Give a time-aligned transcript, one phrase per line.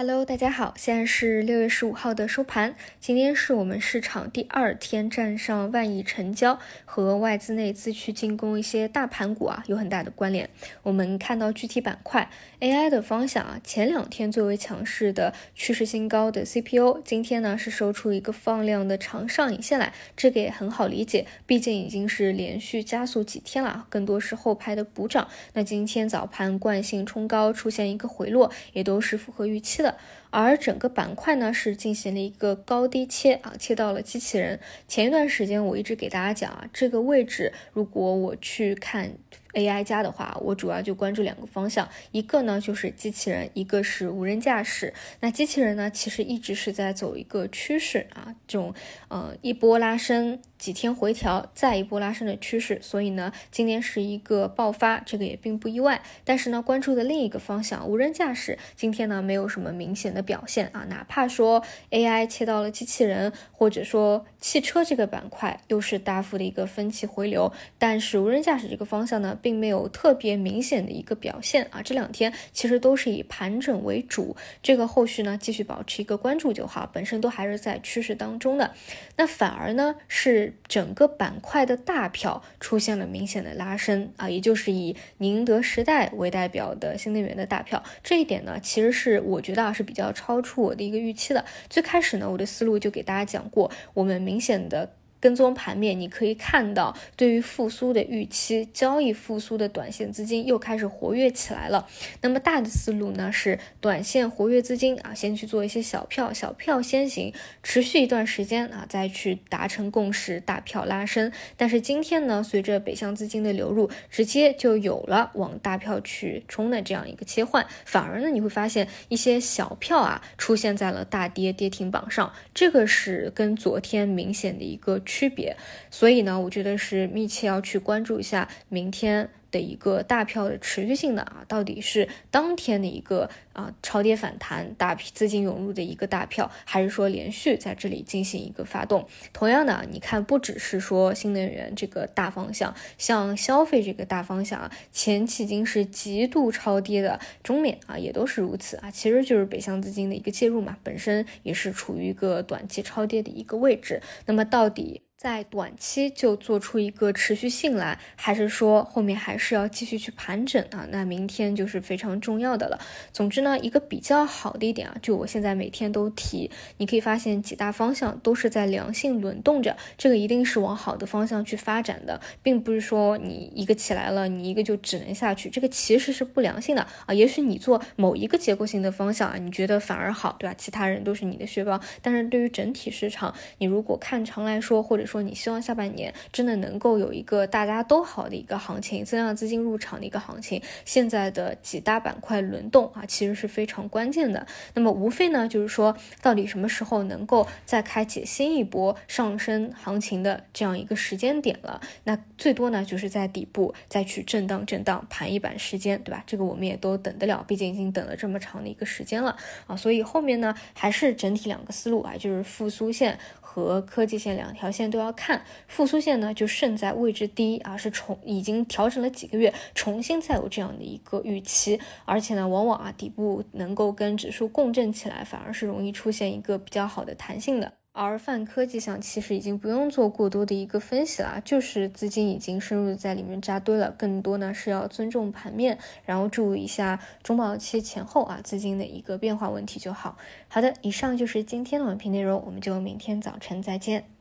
[0.00, 2.74] Hello，大家好，现在是六月十五号的收盘。
[3.00, 10.48] 今天是我们市场第二天站上万亿成交，和外资内资去进攻一些大盘股啊有很大的关联。
[10.84, 25.28] 我们看到具体板块 AI 的方向啊，前两天最为强势的趋势新高的 CPU，今天呢是收出一个放量的长上影线来，这个也很好理解，毕竟已经是连续加速几天了，更多是后排的补涨。
[25.52, 29.89] 那今天早盘惯性冲高，出现一个回落，也都是符合预期的。
[29.90, 29.96] 次
[30.30, 34.58] 而整个板块呢是进行了一个高低切啊，切到了机器人。
[34.88, 39.12] 前一段时间我一直给大家讲啊，这个位置如果我去看
[39.54, 44.94] AI 加的话，我主要就关注两个方向，一个呢就是机器人，一个是无人驾驶。
[45.18, 48.72] 那机器人呢，其实一直是在走一个趋势啊，这种
[49.08, 50.40] 呃一波拉升。
[50.56, 56.02] 几天回调，再一波拉升的趋势，所以呢，今年是一个爆发，这个也并不意外。
[56.22, 71.82] 但是呢，关注的另一个方向，无人驾驶，今天呢没有什么明显的表现啊，哪怕说 AI 切到了机器人，或者说汽车这个板块又是大幅的一个分歧回流，但是无人驾驶这个方向呢，并没有特别明显的一个表现啊。
[71.82, 78.72] 这两天其实都是以盘整为主，这个后续呢继续保持一个关注就好，本身都还是在趋势当中的。
[79.16, 80.54] 那反而呢是。
[80.68, 91.44] 整个板块的大票出现了明显的拉升啊，也就是以宁德时代为代表的新能源的大票，这一点呢，其实是我觉得啊是比较超出我的一个预期的。
[91.68, 94.94] 最开始呢，我的思路就给大家讲过，我们明显的。
[95.20, 101.86] 跟踪盘面，你可以看到，对于复苏的预期，交易复苏的短线资金又开始活跃起来了。
[102.22, 111.30] 那么大的思路呢，是短线活跃资金啊，先去做一些小票，小票先行，持续一段时间啊，再去达成共识，大票拉升。
[111.58, 124.98] 但是今天呢，随着北向资金的流入，直接就有了往大票去冲的这样一个切换，反而呢，你会发现一些小票啊，出现在了大跌跌停榜上，这个是跟昨天明显的一个。
[125.10, 125.56] 区别，
[125.90, 129.28] 所以呢，我觉得是密切要去关注一下明天。
[129.50, 139.06] 的一个大票的持续性的啊，到底是当天的一个啊超跌反弹，大批资金涌入的一个大票，还是说连续在这里进行一个发动？
[139.32, 154.00] 同样的，你看不只是说新能源这个大方向，像消费这个大方向啊，前期已经是极度超跌的中缅啊，也都是如此啊，其实就是北向资金的一个介入嘛，本身也是处于一个短期超跌的一个位置。
[154.26, 155.02] 那么到底？
[155.20, 160.88] 在短期就做出一个持续性来，还是说后面还是要继续去盘整啊？
[160.90, 162.80] 那明天就是非常重要的了。
[163.12, 177.12] 总之呢，一个比较好的一点啊，就我现在每天都提，你可以发现几大方向都是在良性轮动着，这个一定是往好的方向去发展的，并不是说你一个起来了，你一个就只能下去，这个其实是不良性的啊。
[177.12, 180.54] 也许你做某一个结构性的方向啊，你觉得反而好，对吧？
[180.56, 190.62] 其他人都是你的血包，但是对于整体市场，你如果看长来说，或者说你希望下半年真的能够有一个大家都好的一个行情，增量资金入场的一个行情。
[190.84, 194.46] 现在的几大板块轮动啊，其实是非常关键的。
[194.74, 201.80] 那么无非呢，就是说到底什么时候能够再开启新一波上升行情的这样一个时间点了？
[202.04, 206.22] 那最多呢，就是在底部再去震荡震荡盘一板时间，对吧？
[206.24, 209.74] 这个我们也都等得了，毕竟已经等了这么长的一个时间了啊。
[209.74, 213.18] 所以后面呢，还是整体两个思路啊，就是复苏线。
[213.52, 227.72] 和科技线两条线都要看，复苏线呢就胜在位置低啊，是重已经调整了几个月，重新再有这样的一个预期，而且呢，往往啊底部能够跟指数共振起来，反而是容易出现一个比较好的弹性的。
[227.92, 240.16] 而泛科技项其实已经不用做过多的一个分析了，就是资金已经深入在里面扎堆了，更多呢是要尊重盘面，然后注意一下中报期前后啊资金的一个变化问题就好。
[240.46, 244.19] 好的，以上就是今天的文评内容，我们就明天早晨再见。